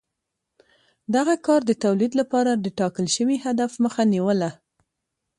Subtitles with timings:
[1.15, 4.51] دغه کار د تولید لپاره د ټاکل شوي هدف مخه نیوله